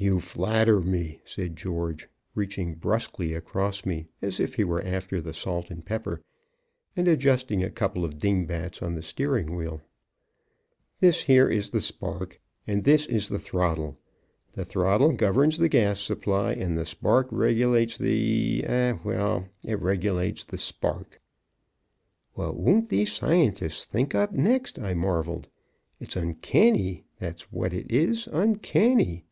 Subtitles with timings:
[0.00, 5.32] "You flatter me," said George, reaching bruskly across me as if he were after the
[5.32, 6.22] salt and pepper,
[6.94, 9.82] and adjusting a couple of dingbats on the steering wheel.
[11.00, 13.98] "This here is the spark, and this is the throttle.
[14.52, 20.44] The throttle governs the gas supply, and the spark regulates the eh, well, it regulates
[20.44, 21.20] the spark."
[22.34, 25.48] "What won't these scientists think up next?" I marveled.
[25.98, 29.24] "It's uncanny, that's what it is uncanny."